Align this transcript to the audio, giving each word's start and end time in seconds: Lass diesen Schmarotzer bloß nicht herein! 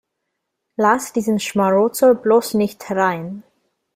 Lass 0.77 1.13
diesen 1.13 1.39
Schmarotzer 1.39 2.15
bloß 2.15 2.55
nicht 2.55 2.89
herein! 2.89 3.43